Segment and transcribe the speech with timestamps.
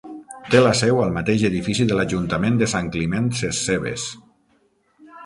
[0.53, 4.07] Té la seu al mateix edifici de l'Ajuntament de Sant Climent Sescebes.